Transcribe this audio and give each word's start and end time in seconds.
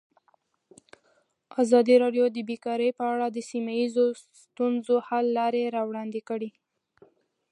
ازادي 1.61 1.95
راډیو 2.03 2.25
د 2.35 2.37
بیکاري 2.49 2.89
په 2.97 3.03
اړه 3.13 3.27
د 3.29 3.37
سیمه 3.49 3.73
ییزو 3.79 4.05
ستونزو 4.41 4.95
حل 5.07 5.25
لارې 5.37 5.63
راوړاندې 5.75 6.21
کړې. 6.29 6.49